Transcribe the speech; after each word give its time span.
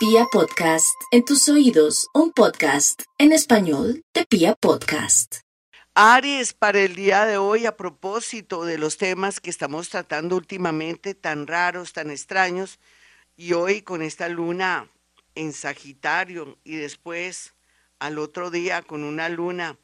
Pia 0.00 0.24
Podcast, 0.32 0.98
en 1.10 1.26
tus 1.26 1.46
oídos, 1.50 2.08
un 2.14 2.32
podcast 2.32 3.02
en 3.18 3.32
español 3.32 4.02
de 4.14 4.24
Pia 4.24 4.54
Podcast. 4.54 5.40
Aries, 5.94 6.54
para 6.54 6.80
el 6.80 6.94
día 6.94 7.26
de 7.26 7.36
hoy, 7.36 7.66
a 7.66 7.76
propósito 7.76 8.64
de 8.64 8.78
los 8.78 8.96
temas 8.96 9.40
que 9.40 9.50
estamos 9.50 9.90
tratando 9.90 10.36
últimamente, 10.36 11.14
tan 11.14 11.46
raros, 11.46 11.92
tan 11.92 12.10
extraños, 12.10 12.78
y 13.36 13.52
hoy 13.52 13.82
con 13.82 14.00
esta 14.00 14.30
luna 14.30 14.90
en 15.34 15.52
Sagitario 15.52 16.56
y 16.64 16.76
después 16.76 17.52
al 17.98 18.18
otro 18.18 18.50
día 18.50 18.80
con 18.80 19.04
una 19.04 19.28
luna 19.28 19.76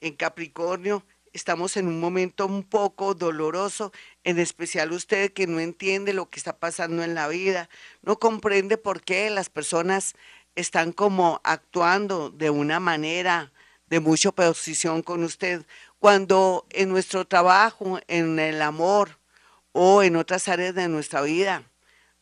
en 0.00 0.16
Capricornio, 0.16 1.06
estamos 1.32 1.76
en 1.76 1.86
un 1.86 2.00
momento 2.00 2.46
un 2.46 2.62
poco 2.62 3.14
doloroso, 3.14 3.92
en 4.24 4.38
especial 4.38 4.92
usted 4.92 5.32
que 5.32 5.46
no 5.46 5.60
entiende 5.60 6.12
lo 6.12 6.28
que 6.28 6.38
está 6.38 6.58
pasando 6.58 7.02
en 7.02 7.14
la 7.14 7.28
vida, 7.28 7.68
no 8.02 8.18
comprende 8.18 8.78
por 8.78 9.02
qué 9.02 9.30
las 9.30 9.48
personas 9.48 10.14
están 10.56 10.92
como 10.92 11.40
actuando 11.44 12.30
de 12.30 12.50
una 12.50 12.80
manera 12.80 13.52
de 13.86 14.00
mucha 14.00 14.30
oposición 14.30 15.02
con 15.02 15.24
usted, 15.24 15.64
cuando 15.98 16.66
en 16.70 16.88
nuestro 16.88 17.26
trabajo, 17.26 18.00
en 18.08 18.38
el 18.38 18.62
amor 18.62 19.18
o 19.72 20.02
en 20.02 20.16
otras 20.16 20.48
áreas 20.48 20.74
de 20.74 20.88
nuestra 20.88 21.22
vida 21.22 21.64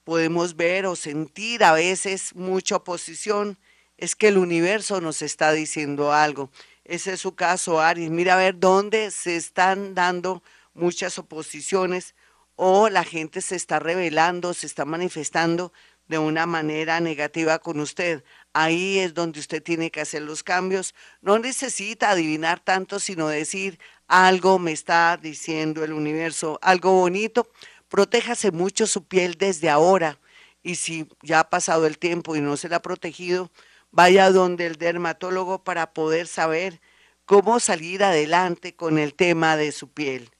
podemos 0.04 0.56
ver 0.56 0.86
o 0.86 0.96
sentir 0.96 1.62
a 1.62 1.72
veces 1.72 2.34
mucha 2.34 2.76
oposición, 2.76 3.58
es 3.98 4.16
que 4.16 4.28
el 4.28 4.38
universo 4.38 5.02
nos 5.02 5.20
está 5.20 5.52
diciendo 5.52 6.14
algo. 6.14 6.50
Ese 6.88 7.12
es 7.12 7.20
su 7.20 7.34
caso, 7.34 7.80
Aries. 7.82 8.10
Mira 8.10 8.32
a 8.32 8.38
ver 8.38 8.58
dónde 8.58 9.10
se 9.10 9.36
están 9.36 9.94
dando 9.94 10.42
muchas 10.72 11.18
oposiciones 11.18 12.14
o 12.56 12.88
la 12.88 13.04
gente 13.04 13.42
se 13.42 13.56
está 13.56 13.78
revelando, 13.78 14.54
se 14.54 14.66
está 14.66 14.86
manifestando 14.86 15.70
de 16.08 16.16
una 16.16 16.46
manera 16.46 16.98
negativa 17.00 17.58
con 17.58 17.78
usted. 17.78 18.24
Ahí 18.54 19.00
es 19.00 19.12
donde 19.12 19.38
usted 19.38 19.62
tiene 19.62 19.90
que 19.90 20.00
hacer 20.00 20.22
los 20.22 20.42
cambios. 20.42 20.94
No 21.20 21.38
necesita 21.38 22.08
adivinar 22.08 22.58
tanto, 22.58 22.98
sino 23.00 23.28
decir 23.28 23.78
algo 24.06 24.58
me 24.58 24.72
está 24.72 25.18
diciendo 25.18 25.84
el 25.84 25.92
universo, 25.92 26.58
algo 26.62 26.92
bonito. 26.92 27.50
Protéjase 27.90 28.50
mucho 28.50 28.86
su 28.86 29.04
piel 29.04 29.34
desde 29.34 29.68
ahora. 29.68 30.18
Y 30.62 30.76
si 30.76 31.06
ya 31.20 31.40
ha 31.40 31.50
pasado 31.50 31.86
el 31.86 31.98
tiempo 31.98 32.34
y 32.34 32.40
no 32.40 32.56
se 32.56 32.70
la 32.70 32.76
ha 32.76 32.82
protegido, 32.82 33.50
vaya 33.90 34.30
donde 34.30 34.66
el 34.66 34.76
dermatólogo 34.76 35.64
para 35.64 35.92
poder 35.92 36.26
saber 36.26 36.80
cómo 37.28 37.60
salir 37.60 38.02
adelante 38.02 38.74
con 38.74 38.98
el 38.98 39.12
tema 39.12 39.58
de 39.58 39.70
su 39.70 39.92
piel. 39.92 40.30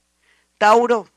Tauro, 0.57 1.07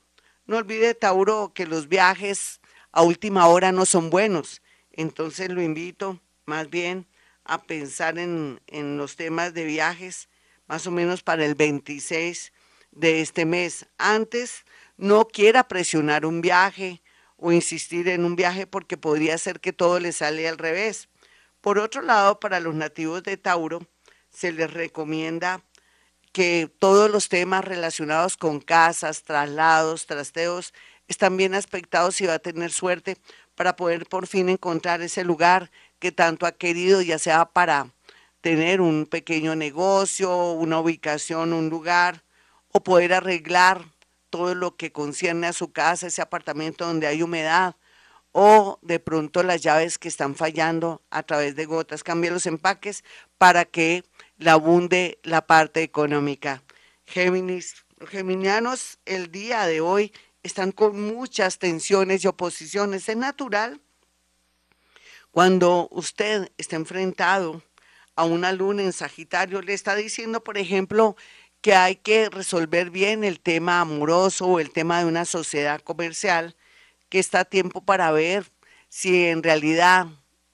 no 0.45 0.59
olvide 0.59 0.95
Tauro 0.95 1.53
que 1.55 1.65
los 1.65 1.89
viajes 1.89 2.61
a 2.93 3.01
última 3.01 3.47
hora 3.47 3.73
no 3.73 3.87
son 3.87 4.11
buenos, 4.11 4.61
entonces 4.93 5.49
lo 5.49 5.63
invito 5.63 6.21
más 6.45 6.69
bien 6.69 7.07
a 7.45 7.63
pensar 7.63 8.19
en, 8.19 8.61
en 8.67 8.99
los 8.99 9.17
temas 9.17 9.55
de 9.55 9.65
viajes 9.65 10.29
más 10.67 10.87
o 10.87 10.91
menos 10.91 11.23
para 11.23 11.47
el 11.47 11.55
26 11.55 12.53
de 12.91 13.23
este 13.23 13.47
mes. 13.47 13.87
Antes 13.97 14.67
no 14.99 15.27
quiera 15.27 15.69
presionar 15.69 16.27
un 16.27 16.43
viaje 16.43 17.01
o 17.39 17.51
insistir 17.51 18.09
en 18.09 18.27
un 18.27 18.37
viaje 18.37 18.67
porque 18.67 18.99
podría 18.99 19.39
ser 19.39 19.59
que 19.59 19.73
todo 19.73 20.01
le 20.01 20.13
sale 20.13 20.47
al 20.47 20.59
revés. 20.59 21.09
Por 21.63 21.79
otro 21.79 22.03
lado, 22.03 22.41
para 22.41 22.61
los 22.61 22.75
nativos 22.75 23.23
de 23.23 23.39
Tauro, 23.39 23.81
se 24.33 24.53
les 24.53 24.73
recomienda 24.73 25.63
que 26.33 26.71
todos 26.79 27.11
los 27.11 27.29
temas 27.29 27.65
relacionados 27.65 28.37
con 28.37 28.61
casas, 28.61 29.23
traslados, 29.23 30.07
trasteos, 30.07 30.73
están 31.09 31.37
bien 31.37 31.55
aspectados 31.55 32.21
y 32.21 32.27
va 32.27 32.35
a 32.35 32.39
tener 32.39 32.73
suerte 32.73 33.19
para 33.55 33.77
poder 33.77 34.07
por 34.07 34.27
fin 34.27 34.49
encontrar 34.49 35.03
ese 35.03 35.25
lugar 35.25 35.71
que 35.99 36.11
tanto 36.11 36.47
ha 36.47 36.53
querido, 36.53 37.03
ya 37.03 37.19
sea 37.19 37.45
para 37.45 37.91
tener 38.41 38.81
un 38.81 39.07
pequeño 39.07 39.55
negocio, 39.55 40.53
una 40.53 40.81
ubicación, 40.81 41.53
un 41.53 41.69
lugar, 41.69 42.25
o 42.73 42.83
poder 42.83 43.13
arreglar 43.13 43.85
todo 44.31 44.55
lo 44.55 44.77
que 44.77 44.91
concierne 44.91 45.47
a 45.47 45.53
su 45.53 45.73
casa, 45.73 46.07
ese 46.07 46.23
apartamento 46.23 46.87
donde 46.87 47.07
hay 47.07 47.23
humedad, 47.23 47.77
o 48.33 48.79
de 48.81 48.99
pronto 48.99 49.43
las 49.43 49.61
llaves 49.61 49.99
que 49.99 50.09
están 50.09 50.35
fallando 50.35 51.03
a 51.11 51.23
través 51.23 51.55
de 51.55 51.67
gotas. 51.67 52.03
Cambie 52.03 52.31
los 52.31 52.47
empaques 52.47 53.05
para 53.37 53.67
que 53.67 54.05
la 54.43 54.53
abunde 54.53 55.19
la 55.23 55.47
parte 55.47 55.83
económica. 55.83 56.63
Géminis, 57.07 57.85
geminianos 58.09 58.99
el 59.05 59.31
día 59.31 59.67
de 59.67 59.81
hoy 59.81 60.13
están 60.43 60.73
con 60.73 61.01
muchas 61.01 61.59
tensiones 61.59 62.25
y 62.25 62.27
oposiciones. 62.27 63.09
Es 63.09 63.17
natural 63.17 63.81
cuando 65.31 65.89
usted 65.93 66.51
está 66.59 66.77
enfrentado 66.77 67.63
a 68.17 68.25
una 68.25 68.53
luna 68.53 68.83
en 68.83 68.93
Sagitario, 68.93 69.63
le 69.63 69.73
está 69.73 69.95
diciendo, 69.95 70.43
por 70.43 70.59
ejemplo, 70.59 71.17
que 71.61 71.75
hay 71.75 71.97
que 71.97 72.29
resolver 72.29 72.91
bien 72.91 73.25
el 73.25 73.41
tema 73.41 73.81
amoroso 73.81 74.47
o 74.47 74.61
el 74.61 74.71
tema 74.71 74.99
de 74.99 75.07
una 75.07 75.25
sociedad 75.25 75.81
comercial 75.81 76.57
que 77.09 77.21
está 77.21 77.41
a 77.41 77.45
tiempo 77.45 77.81
para 77.85 78.11
ver 78.11 78.51
si 78.89 79.27
en 79.27 79.43
realidad 79.43 80.09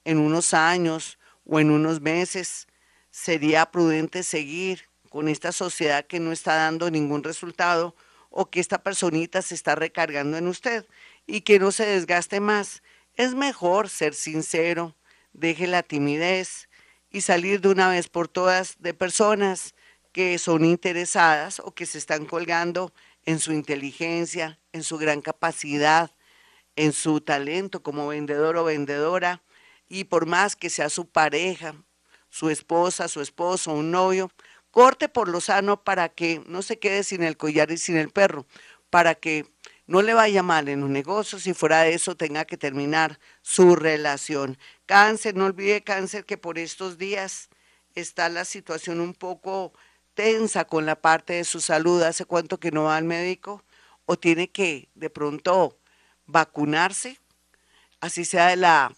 en 0.05 0.19
unos 0.19 0.53
años 0.53 1.19
o 1.45 1.59
en 1.59 1.71
unos 1.71 2.01
meses 2.01 2.69
sería 3.11 3.71
prudente 3.71 4.23
seguir 4.23 4.89
con 5.09 5.29
esta 5.29 5.53
sociedad 5.53 6.07
que 6.07 6.21
no 6.21 6.33
está 6.33 6.55
dando 6.55 6.91
ningún 6.91 7.25
resultado 7.25 7.95
o 8.31 8.51
que 8.51 8.61
esta 8.61 8.83
personita 8.83 9.43
se 9.43 9.55
está 9.55 9.75
recargando 9.75 10.37
en 10.37 10.49
usted 10.49 10.87
y 11.27 11.43
que 11.43 11.59
no 11.59 11.73
se 11.73 11.87
desgaste 11.87 12.41
más. 12.41 12.83
Es 13.15 13.35
mejor 13.35 13.89
ser 13.89 14.15
sincero, 14.15 14.97
deje 15.33 15.67
la 15.67 15.83
timidez 15.83 16.69
y 17.11 17.23
salir 17.23 17.61
de 17.61 17.69
una 17.69 17.89
vez 17.89 18.09
por 18.09 18.29
todas 18.29 18.77
de 18.81 18.95
personas 18.95 19.75
que 20.13 20.39
son 20.39 20.65
interesadas 20.65 21.61
o 21.61 21.75
que 21.75 21.87
se 21.87 21.99
están 21.99 22.27
colgando 22.27 22.93
en 23.25 23.41
su 23.41 23.53
inteligencia, 23.53 24.59
en 24.73 24.83
su 24.83 24.99
gran 24.99 25.21
capacidad, 25.21 26.11
en 26.77 26.93
su 26.93 27.21
talento 27.21 27.83
como 27.83 28.09
vendedor 28.09 28.57
o 28.57 28.65
vendedora 28.65 29.43
y 29.89 30.05
por 30.05 30.27
más 30.27 30.55
que 30.55 30.71
sea 30.71 30.91
su 30.91 31.09
pareja, 31.09 31.75
su 32.31 32.51
esposa, 32.51 33.09
su 33.09 33.21
esposo, 33.21 33.73
un 33.73 33.91
novio, 33.91 34.31
corte 34.71 35.09
por 35.09 35.29
lo 35.29 35.41
sano 35.41 35.83
para 35.83 36.09
que 36.09 36.43
no 36.47 36.63
se 36.63 36.79
quede 36.79 37.05
sin 37.05 37.23
el 37.23 37.37
collar 37.37 37.71
y 37.71 37.79
sin 37.79 37.97
el 37.97 38.11
perro, 38.11 38.47
para 38.91 39.15
que 39.15 39.47
no 39.87 40.03
le 40.03 40.15
vaya 40.15 40.43
mal 40.43 40.69
en 40.69 40.81
los 40.81 40.91
negocios 40.91 41.47
y 41.47 41.55
fuera 41.55 41.83
de 41.83 41.95
eso 41.95 42.17
tenga 42.17 42.45
que 42.45 42.59
terminar 42.59 43.19
su 43.43 43.75
relación. 43.75 44.59
Cáncer, 44.87 45.35
no 45.35 45.47
olvide 45.47 45.83
cáncer 45.83 46.25
que 46.27 46.37
por 46.37 46.59
estos 46.59 46.99
días 46.99 47.49
está 47.95 48.29
la 48.29 48.45
situación 48.45 49.01
un 49.01 49.15
poco 49.15 49.73
tensa 50.15 50.67
con 50.67 50.85
la 50.85 51.01
parte 51.01 51.35
de 51.35 51.45
su 51.45 51.61
salud. 51.61 52.03
¿Hace 52.03 52.27
cuánto 52.27 52.61
que 52.61 52.71
no 52.71 52.85
va 52.85 52.97
al 52.97 53.05
médico? 53.05 53.65
¿O 54.05 54.19
tiene 54.19 54.51
que 54.51 54.91
de 54.95 55.11
pronto 55.11 55.79
vacunarse, 56.29 57.19
así 58.01 58.25
sea 58.25 58.49
de 58.49 58.57
la, 58.57 58.95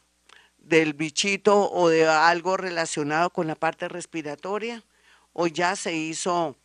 del 0.71 0.95
bichito 0.95 1.69
o 1.71 1.89
de 1.89 2.07
algo 2.07 2.57
relacionado 2.57 3.31
con 3.31 3.49
la 3.49 3.57
parte 3.57 3.89
respiratoria, 3.89 4.85
o 5.33 5.49
ya 5.49 5.75
se 5.75 5.95
hizo 5.95 6.57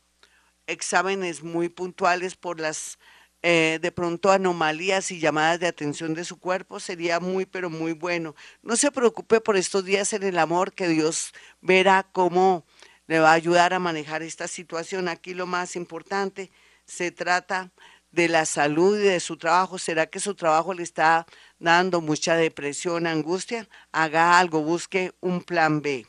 exámenes 0.67 1.43
muy 1.43 1.69
puntuales 1.69 2.35
por 2.35 2.59
las 2.59 2.99
eh, 3.41 3.79
de 3.81 3.91
pronto 3.91 4.31
anomalías 4.31 5.11
y 5.11 5.19
llamadas 5.19 5.59
de 5.59 5.67
atención 5.67 6.13
de 6.13 6.23
su 6.23 6.39
cuerpo, 6.39 6.79
sería 6.79 7.19
muy, 7.19 7.45
pero 7.45 7.69
muy 7.69 7.93
bueno. 7.93 8.35
No 8.61 8.75
se 8.75 8.91
preocupe 8.91 9.41
por 9.41 9.57
estos 9.57 9.83
días 9.83 10.13
en 10.13 10.23
el 10.23 10.37
amor, 10.37 10.73
que 10.73 10.87
Dios 10.87 11.33
verá 11.61 12.07
cómo 12.11 12.63
le 13.07 13.19
va 13.19 13.31
a 13.31 13.33
ayudar 13.33 13.73
a 13.73 13.79
manejar 13.79 14.21
esta 14.21 14.47
situación. 14.47 15.07
Aquí 15.07 15.33
lo 15.33 15.47
más 15.47 15.75
importante 15.75 16.51
se 16.85 17.11
trata 17.11 17.71
de 18.15 18.29
la 18.29 18.45
salud 18.45 18.97
y 18.97 19.03
de 19.03 19.19
su 19.19 19.37
trabajo. 19.37 19.77
¿Será 19.77 20.07
que 20.07 20.21
su 20.21 20.35
trabajo 20.35 20.73
le 20.73 20.83
está 20.83 21.27
dando 21.59 21.99
mucha 21.99 22.35
depresión, 22.35 23.07
angustia? 23.07 23.67
Haga 23.91 24.39
algo, 24.39 24.61
busque 24.61 25.13
un 25.19 25.43
plan 25.43 25.81
B. 25.81 26.07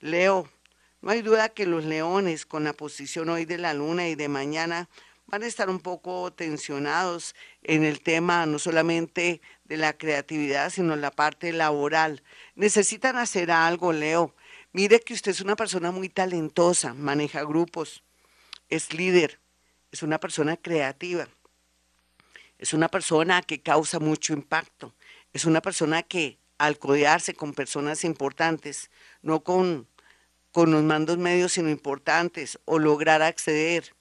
Leo, 0.00 0.50
no 1.02 1.10
hay 1.10 1.20
duda 1.20 1.50
que 1.50 1.66
los 1.66 1.84
leones 1.84 2.46
con 2.46 2.64
la 2.64 2.72
posición 2.72 3.28
hoy 3.28 3.44
de 3.44 3.58
la 3.58 3.74
luna 3.74 4.08
y 4.08 4.14
de 4.14 4.28
mañana 4.28 4.88
van 5.26 5.42
a 5.42 5.46
estar 5.46 5.68
un 5.68 5.78
poco 5.78 6.32
tensionados 6.32 7.34
en 7.62 7.84
el 7.84 8.00
tema 8.00 8.46
no 8.46 8.58
solamente 8.58 9.42
de 9.64 9.76
la 9.76 9.92
creatividad, 9.92 10.70
sino 10.70 10.94
en 10.94 11.02
la 11.02 11.10
parte 11.10 11.52
laboral. 11.52 12.22
Necesitan 12.54 13.16
hacer 13.16 13.50
algo, 13.50 13.92
Leo. 13.92 14.34
Mire 14.72 15.00
que 15.00 15.12
usted 15.12 15.32
es 15.32 15.42
una 15.42 15.54
persona 15.54 15.90
muy 15.90 16.08
talentosa, 16.08 16.94
maneja 16.94 17.44
grupos, 17.44 18.02
es 18.70 18.94
líder, 18.94 19.38
es 19.90 20.02
una 20.02 20.18
persona 20.18 20.56
creativa 20.56 21.28
es 22.62 22.72
una 22.72 22.88
persona 22.88 23.42
que 23.42 23.60
causa 23.60 23.98
mucho 23.98 24.32
impacto, 24.32 24.94
es 25.32 25.46
una 25.46 25.60
persona 25.60 26.04
que 26.04 26.38
al 26.58 26.78
codearse 26.78 27.34
con 27.34 27.54
personas 27.54 28.04
importantes, 28.04 28.88
no 29.20 29.42
con, 29.42 29.88
con 30.52 30.70
los 30.70 30.84
mandos 30.84 31.18
medios, 31.18 31.54
sino 31.54 31.70
importantes, 31.70 32.60
o 32.64 32.78
lograr 32.78 33.20
acceder 33.20 33.96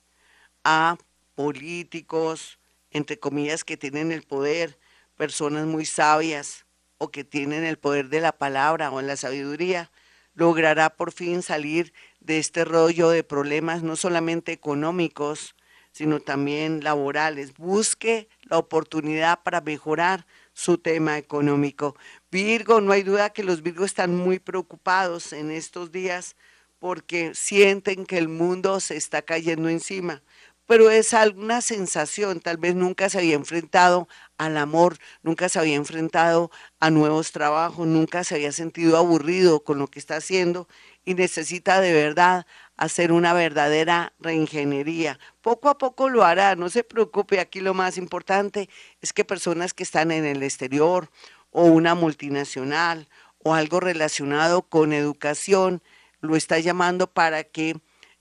a 0.63 0.99
políticos, 1.33 2.59
entre 2.91 3.17
comillas, 3.17 3.63
que 3.63 3.77
tienen 3.77 4.11
el 4.11 4.21
poder, 4.21 4.77
personas 5.17 5.65
muy 5.65 5.85
sabias 5.85 6.65
o 6.99 7.09
que 7.09 7.23
tienen 7.23 7.63
el 7.63 7.79
poder 7.79 8.09
de 8.09 8.21
la 8.21 8.31
palabra 8.31 8.91
o 8.91 9.01
la 9.01 9.17
sabiduría, 9.17 9.89
logrará 10.35 10.91
por 10.91 11.11
fin 11.11 11.41
salir 11.41 11.93
de 12.19 12.37
este 12.37 12.63
rollo 12.63 13.09
de 13.09 13.23
problemas 13.23 13.81
no 13.81 13.95
solamente 13.95 14.51
económicos, 14.51 15.55
sino 15.91 16.19
también 16.19 16.83
laborales. 16.83 17.53
Busque 17.53 18.29
la 18.43 18.57
oportunidad 18.57 19.41
para 19.43 19.61
mejorar 19.61 20.25
su 20.53 20.77
tema 20.77 21.17
económico. 21.17 21.95
Virgo, 22.31 22.81
no 22.81 22.91
hay 22.91 23.03
duda 23.03 23.31
que 23.31 23.43
los 23.43 23.61
Virgos 23.61 23.87
están 23.87 24.15
muy 24.15 24.39
preocupados 24.39 25.33
en 25.33 25.51
estos 25.51 25.91
días 25.91 26.35
porque 26.79 27.35
sienten 27.35 28.05
que 28.05 28.17
el 28.17 28.27
mundo 28.27 28.79
se 28.79 28.97
está 28.97 29.21
cayendo 29.21 29.69
encima 29.69 30.23
pero 30.71 30.89
es 30.89 31.13
alguna 31.13 31.59
sensación, 31.59 32.39
tal 32.39 32.55
vez 32.55 32.75
nunca 32.75 33.09
se 33.09 33.17
había 33.17 33.35
enfrentado 33.35 34.07
al 34.37 34.55
amor, 34.55 34.97
nunca 35.21 35.49
se 35.49 35.59
había 35.59 35.75
enfrentado 35.75 36.49
a 36.79 36.89
nuevos 36.89 37.33
trabajos, 37.33 37.85
nunca 37.87 38.23
se 38.23 38.35
había 38.35 38.53
sentido 38.53 38.95
aburrido 38.95 39.65
con 39.65 39.79
lo 39.79 39.87
que 39.87 39.99
está 39.99 40.15
haciendo 40.15 40.69
y 41.03 41.13
necesita 41.15 41.81
de 41.81 41.91
verdad 41.91 42.45
hacer 42.81 43.11
una 43.11 43.33
verdadera 43.33 44.11
reingeniería. 44.19 45.19
Poco 45.41 45.69
a 45.69 45.77
poco 45.77 46.09
lo 46.09 46.23
hará, 46.23 46.55
no 46.55 46.67
se 46.67 46.83
preocupe, 46.83 47.39
aquí 47.39 47.59
lo 47.59 47.75
más 47.75 47.95
importante 47.99 48.69
es 49.01 49.13
que 49.13 49.23
personas 49.23 49.75
que 49.75 49.83
están 49.83 50.11
en 50.11 50.25
el 50.25 50.41
exterior 50.41 51.11
o 51.51 51.65
una 51.65 51.93
multinacional 51.93 53.07
o 53.43 53.53
algo 53.53 53.79
relacionado 53.79 54.63
con 54.63 54.93
educación, 54.93 55.83
lo 56.21 56.35
está 56.35 56.57
llamando 56.57 57.05
para 57.05 57.43
que 57.43 57.75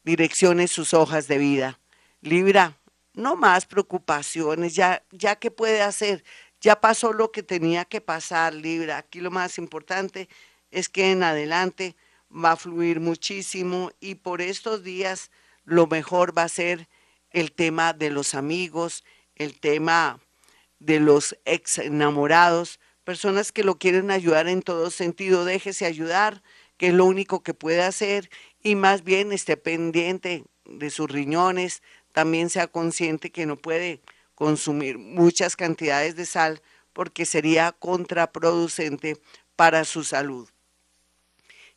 direccione 0.05 0.69
sus 0.69 0.93
hojas 0.93 1.27
de 1.27 1.39
vida 1.39 1.81
Libra, 2.21 2.77
no 3.15 3.35
más 3.35 3.65
preocupaciones, 3.65 4.75
ya, 4.75 5.03
ya 5.11 5.37
que 5.37 5.51
puede 5.51 5.81
hacer, 5.81 6.23
ya 6.61 6.79
pasó 6.83 7.15
lo 7.15 7.33
que 7.33 7.43
tenía 7.43 7.87
que 7.87 8.03
pasar, 8.03 8.53
Libra. 8.53 8.99
Aquí 8.99 9.21
lo 9.21 9.31
más 9.31 9.57
importante 9.57 10.29
es 10.71 10.91
que 10.91 11.13
en 11.13 11.23
adelante 11.23 11.97
va 12.33 12.53
a 12.53 12.57
fluir 12.57 13.01
muchísimo 13.01 13.91
y 14.01 14.17
por 14.17 14.41
estos 14.41 14.83
días 14.83 15.31
lo 15.65 15.87
mejor 15.87 16.37
va 16.37 16.45
a 16.45 16.49
ser 16.49 16.89
el 17.31 17.53
tema 17.53 17.93
de 17.93 18.11
los 18.11 18.35
amigos, 18.35 19.05
el 19.37 19.59
tema 19.59 20.21
de 20.79 21.01
los 21.01 21.37
ex 21.45 21.79
enamorados, 21.79 22.81
personas 23.05 23.53
que 23.53 23.65
lo 23.65 23.79
quieren 23.79 24.11
ayudar 24.11 24.49
en 24.49 24.63
todo 24.63 24.91
sentido, 24.91 25.45
déjese 25.45 25.87
ayudar, 25.87 26.43
que 26.77 26.89
es 26.89 26.95
lo 26.95 27.05
único 27.05 27.43
que 27.43 27.55
puede 27.55 27.83
hacer 27.83 28.31
y 28.63 28.75
más 28.75 29.05
bien 29.05 29.33
esté 29.33 29.57
pendiente 29.57 30.45
de 30.65 30.91
sus 30.91 31.11
riñones, 31.11 31.83
también 32.13 32.51
sea 32.51 32.67
consciente 32.67 33.31
que 33.31 33.47
no 33.47 33.57
puede 33.57 34.01
consumir 34.35 34.99
muchas 34.99 35.57
cantidades 35.57 36.17
de 36.17 36.27
sal 36.27 36.63
porque 36.93 37.27
sería 37.27 37.73
contraproducente 37.73 39.21
para 39.57 39.85
su 39.85 40.05
salud. 40.05 40.49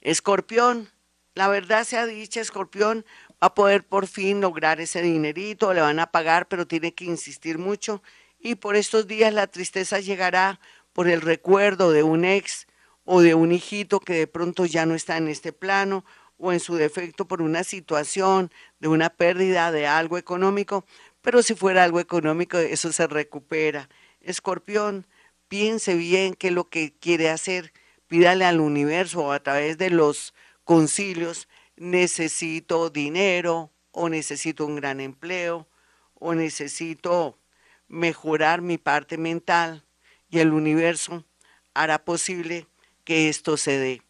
Escorpión, 0.03 0.89
la 1.33 1.47
verdad 1.47 1.85
sea 1.85 2.05
dicha, 2.05 2.41
Escorpión 2.41 3.05
va 3.41 3.47
a 3.47 3.55
poder 3.55 3.87
por 3.87 4.05
fin 4.07 4.41
lograr 4.41 4.81
ese 4.81 5.01
dinerito, 5.01 5.73
le 5.73 5.79
van 5.79 5.99
a 5.99 6.11
pagar, 6.11 6.49
pero 6.49 6.67
tiene 6.67 6.93
que 6.93 7.05
insistir 7.05 7.57
mucho. 7.57 8.03
Y 8.37 8.55
por 8.55 8.75
estos 8.75 9.07
días 9.07 9.33
la 9.33 9.47
tristeza 9.47 10.01
llegará 10.01 10.59
por 10.91 11.07
el 11.07 11.21
recuerdo 11.21 11.93
de 11.93 12.03
un 12.03 12.25
ex 12.25 12.67
o 13.05 13.21
de 13.21 13.33
un 13.33 13.53
hijito 13.53 14.01
que 14.01 14.13
de 14.13 14.27
pronto 14.27 14.65
ya 14.65 14.85
no 14.85 14.93
está 14.93 15.15
en 15.15 15.29
este 15.29 15.53
plano 15.53 16.03
o 16.37 16.51
en 16.51 16.59
su 16.59 16.75
defecto 16.75 17.25
por 17.25 17.41
una 17.41 17.63
situación 17.63 18.51
de 18.79 18.89
una 18.89 19.09
pérdida 19.09 19.71
de 19.71 19.87
algo 19.87 20.17
económico, 20.17 20.85
pero 21.21 21.41
si 21.43 21.55
fuera 21.55 21.85
algo 21.85 22.01
económico, 22.01 22.57
eso 22.57 22.91
se 22.91 23.07
recupera. 23.07 23.87
Escorpión, 24.19 25.07
piense 25.47 25.95
bien 25.95 26.33
qué 26.33 26.47
es 26.47 26.53
lo 26.53 26.67
que 26.67 26.93
quiere 26.99 27.29
hacer, 27.29 27.71
pídale 28.07 28.45
al 28.45 28.59
universo 28.59 29.31
a 29.31 29.41
través 29.41 29.77
de 29.77 29.89
los 29.89 30.33
concilios, 30.63 31.47
necesito 31.75 32.89
dinero 32.89 33.71
o 33.91 34.09
necesito 34.09 34.65
un 34.65 34.75
gran 34.75 34.99
empleo 34.99 35.67
o 36.15 36.33
necesito 36.33 37.37
mejorar 37.87 38.61
mi 38.61 38.77
parte 38.77 39.17
mental 39.17 39.85
y 40.29 40.39
el 40.39 40.53
universo 40.53 41.25
hará 41.73 42.03
posible 42.03 42.67
que 43.03 43.29
esto 43.29 43.57
se 43.57 43.77
dé. 43.77 44.01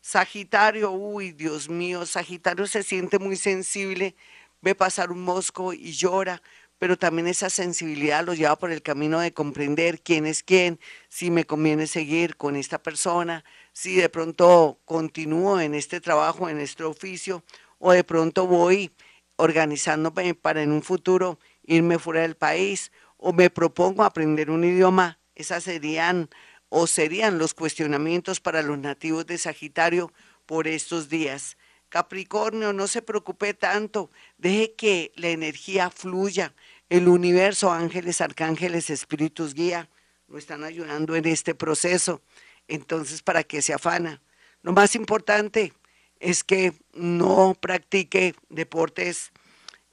Sagitario, 0.00 0.90
uy, 0.90 1.32
Dios 1.32 1.68
mío, 1.68 2.06
Sagitario 2.06 2.66
se 2.66 2.82
siente 2.82 3.18
muy 3.18 3.36
sensible, 3.36 4.16
ve 4.62 4.74
pasar 4.74 5.12
un 5.12 5.22
mosco 5.22 5.72
y 5.72 5.92
llora, 5.92 6.42
pero 6.80 6.96
también 6.96 7.28
esa 7.28 7.50
sensibilidad 7.50 8.24
lo 8.24 8.32
lleva 8.32 8.58
por 8.58 8.72
el 8.72 8.80
camino 8.80 9.20
de 9.20 9.34
comprender 9.34 10.00
quién 10.00 10.24
es 10.24 10.42
quién, 10.42 10.80
si 11.10 11.30
me 11.30 11.44
conviene 11.44 11.86
seguir 11.86 12.38
con 12.38 12.56
esta 12.56 12.82
persona, 12.82 13.44
si 13.74 13.96
de 13.96 14.08
pronto 14.08 14.80
continúo 14.86 15.60
en 15.60 15.74
este 15.74 16.00
trabajo, 16.00 16.48
en 16.48 16.58
este 16.58 16.82
oficio, 16.84 17.44
o 17.78 17.92
de 17.92 18.02
pronto 18.02 18.46
voy 18.46 18.92
organizándome 19.36 20.34
para 20.34 20.62
en 20.62 20.72
un 20.72 20.82
futuro 20.82 21.38
irme 21.64 21.98
fuera 21.98 22.22
del 22.22 22.34
país, 22.34 22.92
o 23.18 23.34
me 23.34 23.50
propongo 23.50 24.02
aprender 24.02 24.50
un 24.50 24.64
idioma, 24.64 25.18
esas 25.34 25.64
serían 25.64 26.30
o 26.70 26.86
serían 26.86 27.36
los 27.36 27.52
cuestionamientos 27.52 28.40
para 28.40 28.62
los 28.62 28.78
nativos 28.78 29.26
de 29.26 29.36
Sagitario 29.36 30.14
por 30.46 30.66
estos 30.66 31.10
días. 31.10 31.58
Capricornio, 31.90 32.72
no 32.72 32.86
se 32.86 33.02
preocupe 33.02 33.52
tanto, 33.52 34.10
deje 34.38 34.72
que 34.72 35.12
la 35.16 35.28
energía 35.28 35.90
fluya. 35.90 36.54
El 36.88 37.08
universo, 37.08 37.70
ángeles, 37.72 38.20
arcángeles, 38.20 38.90
espíritus 38.90 39.54
guía, 39.54 39.90
lo 40.28 40.38
están 40.38 40.64
ayudando 40.64 41.16
en 41.16 41.26
este 41.26 41.54
proceso. 41.54 42.22
Entonces, 42.68 43.22
¿para 43.22 43.42
qué 43.42 43.60
se 43.60 43.74
afana? 43.74 44.22
Lo 44.62 44.72
más 44.72 44.94
importante 44.94 45.72
es 46.20 46.44
que 46.44 46.72
no 46.92 47.56
practique 47.60 48.34
deportes 48.48 49.32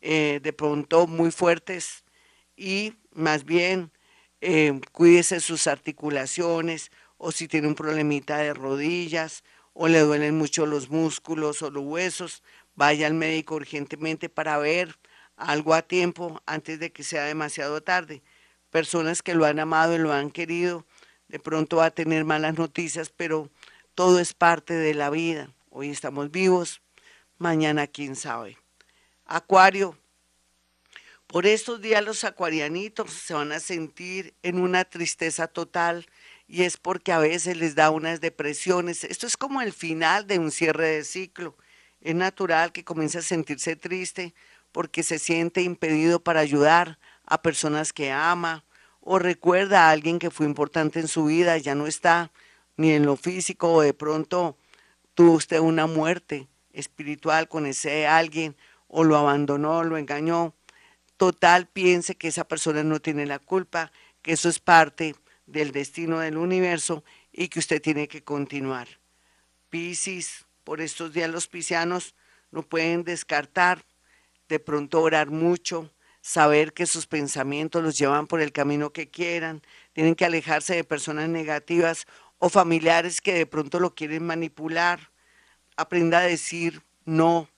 eh, 0.01 0.39
de 0.43 0.53
pronto 0.53 1.07
muy 1.07 1.31
fuertes 1.31 2.03
y 2.55 2.93
más 3.13 3.43
bien 3.43 3.91
eh, 4.41 4.79
cuídese 4.91 5.39
sus 5.39 5.65
articulaciones 5.65 6.91
o 7.17 7.31
si 7.31 7.47
tiene 7.47 7.67
un 7.67 7.75
problemita 7.75 8.37
de 8.37 8.53
rodillas 8.53 9.43
o 9.79 9.87
le 9.87 9.99
duelen 9.99 10.35
mucho 10.35 10.65
los 10.65 10.89
músculos 10.89 11.61
o 11.61 11.69
los 11.69 11.83
huesos, 11.83 12.41
vaya 12.75 13.05
al 13.05 13.13
médico 13.13 13.53
urgentemente 13.53 14.27
para 14.27 14.57
ver 14.57 14.97
algo 15.35 15.75
a 15.75 15.83
tiempo 15.83 16.41
antes 16.47 16.79
de 16.79 16.91
que 16.91 17.03
sea 17.03 17.25
demasiado 17.25 17.81
tarde. 17.81 18.23
Personas 18.71 19.21
que 19.21 19.35
lo 19.35 19.45
han 19.45 19.59
amado 19.59 19.93
y 19.93 19.99
lo 19.99 20.11
han 20.11 20.31
querido, 20.31 20.83
de 21.27 21.37
pronto 21.37 21.77
va 21.77 21.85
a 21.85 21.91
tener 21.91 22.25
malas 22.25 22.57
noticias, 22.57 23.11
pero 23.15 23.51
todo 23.93 24.19
es 24.19 24.33
parte 24.33 24.73
de 24.73 24.95
la 24.95 25.11
vida. 25.11 25.53
Hoy 25.69 25.91
estamos 25.91 26.31
vivos, 26.31 26.81
mañana 27.37 27.85
quién 27.85 28.15
sabe. 28.15 28.57
Acuario, 29.25 29.95
por 31.27 31.45
estos 31.45 31.81
días 31.81 32.03
los 32.03 32.23
acuarianitos 32.23 33.11
se 33.11 33.35
van 33.35 33.51
a 33.51 33.59
sentir 33.59 34.33
en 34.41 34.59
una 34.59 34.85
tristeza 34.85 35.47
total 35.47 36.07
y 36.47 36.63
es 36.63 36.77
porque 36.77 37.11
a 37.11 37.19
veces 37.19 37.57
les 37.57 37.75
da 37.75 37.89
unas 37.91 38.21
depresiones. 38.21 39.03
Esto 39.03 39.27
es 39.27 39.37
como 39.37 39.61
el 39.61 39.73
final 39.73 40.27
de 40.27 40.39
un 40.39 40.51
cierre 40.51 40.87
de 40.87 41.03
ciclo. 41.03 41.55
Es 42.01 42.15
natural 42.15 42.71
que 42.71 42.83
comience 42.83 43.17
a 43.17 43.21
sentirse 43.21 43.75
triste 43.75 44.33
porque 44.71 45.03
se 45.03 45.19
siente 45.19 45.61
impedido 45.61 46.23
para 46.23 46.39
ayudar 46.39 46.99
a 47.25 47.41
personas 47.41 47.91
que 47.91 48.11
ama 48.11 48.63
o 49.01 49.19
recuerda 49.19 49.87
a 49.87 49.91
alguien 49.91 50.19
que 50.19 50.31
fue 50.31 50.45
importante 50.45 50.99
en 50.99 51.07
su 51.07 51.25
vida, 51.25 51.57
ya 51.57 51.75
no 51.75 51.87
está 51.87 52.31
ni 52.75 52.91
en 52.91 53.05
lo 53.05 53.15
físico 53.15 53.73
o 53.73 53.81
de 53.81 53.93
pronto 53.93 54.57
tuvo 55.13 55.33
usted 55.33 55.59
una 55.59 55.87
muerte 55.87 56.47
espiritual 56.73 57.47
con 57.47 57.65
ese 57.65 58.05
alguien 58.05 58.55
o 58.87 59.03
lo 59.03 59.17
abandonó, 59.17 59.83
lo 59.83 59.97
engañó 59.97 60.53
total 61.17 61.67
piense 61.67 62.15
que 62.15 62.29
esa 62.29 62.47
persona 62.47 62.83
no 62.83 62.99
tiene 62.99 63.25
la 63.25 63.39
culpa, 63.39 63.91
que 64.21 64.33
eso 64.33 64.47
es 64.47 64.59
parte 64.59 65.15
del 65.47 65.71
destino 65.71 66.19
del 66.19 66.37
universo 66.37 67.03
y 67.31 67.47
que 67.47 67.59
usted 67.59 67.81
tiene 67.81 68.07
que 68.07 68.23
continuar. 68.23 68.87
Piscis, 69.69 70.45
por 70.63 70.81
estos 70.81 71.13
días 71.13 71.29
los 71.29 71.47
piscianos 71.47 72.13
no 72.51 72.61
pueden 72.61 73.03
descartar 73.03 73.83
de 74.47 74.59
pronto 74.59 75.01
orar 75.01 75.29
mucho, 75.29 75.91
saber 76.21 76.73
que 76.73 76.85
sus 76.85 77.07
pensamientos 77.07 77.83
los 77.83 77.97
llevan 77.97 78.27
por 78.27 78.41
el 78.41 78.51
camino 78.51 78.91
que 78.91 79.09
quieran, 79.09 79.61
tienen 79.93 80.15
que 80.15 80.25
alejarse 80.25 80.75
de 80.75 80.83
personas 80.83 81.29
negativas 81.29 82.05
o 82.37 82.49
familiares 82.49 83.21
que 83.21 83.33
de 83.33 83.45
pronto 83.45 83.79
lo 83.79 83.95
quieren 83.95 84.25
manipular. 84.25 85.11
Aprenda 85.75 86.19
a 86.19 86.23
decir 86.23 86.81
no 87.05 87.49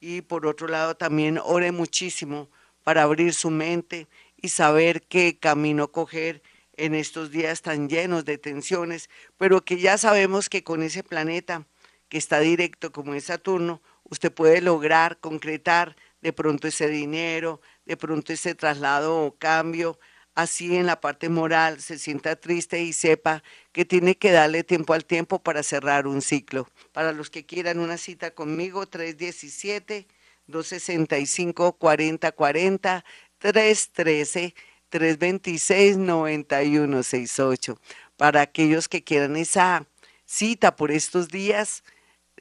y 0.00 0.22
por 0.22 0.46
otro 0.46 0.68
lado 0.68 0.96
también 0.96 1.38
ore 1.42 1.72
muchísimo 1.72 2.50
para 2.82 3.02
abrir 3.02 3.34
su 3.34 3.50
mente 3.50 4.08
y 4.36 4.48
saber 4.48 5.02
qué 5.02 5.38
camino 5.38 5.88
coger 5.88 6.42
en 6.76 6.94
estos 6.94 7.30
días 7.30 7.62
tan 7.62 7.88
llenos 7.88 8.24
de 8.24 8.38
tensiones, 8.38 9.08
pero 9.36 9.64
que 9.64 9.78
ya 9.78 9.98
sabemos 9.98 10.48
que 10.48 10.62
con 10.62 10.82
ese 10.82 11.02
planeta 11.02 11.66
que 12.08 12.18
está 12.18 12.40
directo 12.40 12.92
como 12.92 13.14
es 13.14 13.24
Saturno, 13.24 13.82
usted 14.04 14.32
puede 14.32 14.60
lograr 14.60 15.18
concretar 15.18 15.96
de 16.20 16.32
pronto 16.32 16.68
ese 16.68 16.88
dinero, 16.88 17.60
de 17.84 17.96
pronto 17.96 18.32
ese 18.32 18.54
traslado 18.54 19.24
o 19.24 19.36
cambio 19.36 19.98
así 20.36 20.76
en 20.76 20.86
la 20.86 21.00
parte 21.00 21.28
moral 21.28 21.80
se 21.80 21.98
sienta 21.98 22.36
triste 22.36 22.82
y 22.82 22.92
sepa 22.92 23.42
que 23.72 23.84
tiene 23.84 24.16
que 24.16 24.30
darle 24.30 24.62
tiempo 24.62 24.92
al 24.92 25.04
tiempo 25.04 25.42
para 25.42 25.62
cerrar 25.64 26.06
un 26.06 26.22
ciclo. 26.22 26.68
Para 26.92 27.12
los 27.12 27.30
que 27.30 27.46
quieran 27.46 27.80
una 27.80 27.96
cita 27.96 28.32
conmigo, 28.32 28.86
317 28.86 30.06
265 30.46 31.72
4040 31.78 33.04
313 33.38 34.54
326 34.90 35.98
9168. 35.98 37.78
Para 38.16 38.40
aquellos 38.40 38.88
que 38.88 39.04
quieran 39.04 39.36
esa 39.36 39.86
cita 40.24 40.76
por 40.76 40.90
estos 40.90 41.28
días, 41.28 41.84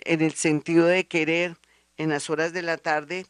en 0.03 0.21
el 0.21 0.33
sentido 0.33 0.85
de 0.87 1.07
querer 1.07 1.57
en 1.97 2.09
las 2.09 2.29
horas 2.29 2.53
de 2.53 2.61
la 2.61 2.77
tarde 2.77 3.25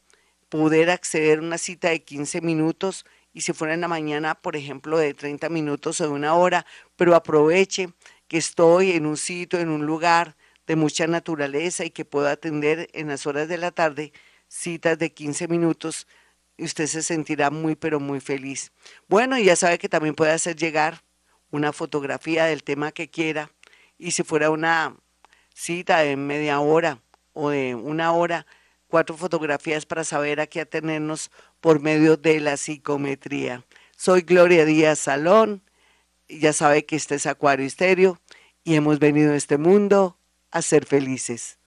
poder 0.49 0.89
acceder 0.89 1.39
a 1.39 1.41
una 1.41 1.57
cita 1.57 1.89
de 1.89 2.03
15 2.03 2.41
minutos 2.41 3.05
y 3.33 3.41
si 3.41 3.51
fuera 3.51 3.73
en 3.73 3.81
la 3.81 3.87
mañana, 3.87 4.35
por 4.35 4.55
ejemplo, 4.55 4.97
de 4.97 5.13
30 5.13 5.49
minutos 5.49 5.99
o 5.99 6.05
de 6.05 6.09
una 6.09 6.35
hora, 6.35 6.65
pero 6.95 7.15
aproveche 7.15 7.89
que 8.27 8.37
estoy 8.37 8.91
en 8.91 9.05
un 9.05 9.17
sitio, 9.17 9.59
en 9.59 9.69
un 9.69 9.85
lugar 9.85 10.37
de 10.67 10.75
mucha 10.75 11.05
naturaleza 11.07 11.83
y 11.83 11.91
que 11.91 12.05
puedo 12.05 12.27
atender 12.27 12.89
en 12.93 13.09
las 13.09 13.27
horas 13.27 13.47
de 13.47 13.57
la 13.57 13.71
tarde 13.71 14.13
citas 14.47 14.97
de 14.97 15.11
15 15.11 15.47
minutos 15.47 16.07
y 16.57 16.65
usted 16.65 16.87
se 16.87 17.03
sentirá 17.03 17.49
muy, 17.49 17.75
pero 17.75 17.99
muy 17.99 18.19
feliz. 18.19 18.71
Bueno, 19.07 19.37
ya 19.37 19.55
sabe 19.55 19.77
que 19.77 19.89
también 19.89 20.15
puede 20.15 20.31
hacer 20.31 20.55
llegar 20.55 21.01
una 21.51 21.73
fotografía 21.73 22.45
del 22.45 22.63
tema 22.63 22.91
que 22.91 23.09
quiera 23.09 23.51
y 23.97 24.11
si 24.11 24.23
fuera 24.23 24.49
una 24.49 24.95
cita 25.53 25.99
de 25.99 26.15
media 26.17 26.59
hora 26.59 26.99
o 27.33 27.49
de 27.49 27.75
una 27.75 28.11
hora, 28.13 28.45
cuatro 28.87 29.17
fotografías 29.17 29.85
para 29.85 30.03
saber 30.03 30.39
a 30.39 30.47
qué 30.47 30.61
atenernos 30.61 31.31
por 31.61 31.79
medio 31.79 32.17
de 32.17 32.39
la 32.39 32.57
psicometría. 32.57 33.65
Soy 33.97 34.21
Gloria 34.21 34.65
Díaz 34.65 34.99
Salón, 34.99 35.63
ya 36.27 36.53
sabe 36.53 36.85
que 36.85 36.95
este 36.95 37.15
es 37.15 37.25
Acuario 37.25 37.65
Estéreo 37.65 38.19
y 38.63 38.75
hemos 38.75 38.99
venido 38.99 39.33
a 39.33 39.37
este 39.37 39.57
mundo 39.57 40.17
a 40.51 40.61
ser 40.61 40.85
felices. 40.85 41.59